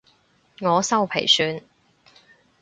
[0.61, 1.61] 我修皮算